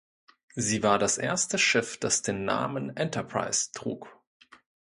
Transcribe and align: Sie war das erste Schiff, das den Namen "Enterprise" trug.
Sie 0.55 0.81
war 0.81 0.97
das 0.97 1.19
erste 1.19 1.59
Schiff, 1.59 1.95
das 1.97 2.23
den 2.23 2.43
Namen 2.43 2.97
"Enterprise" 2.97 3.69
trug. 3.71 4.09